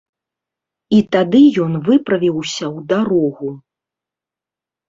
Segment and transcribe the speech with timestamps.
[0.99, 3.49] І тады ён выправіўся ў дарогу.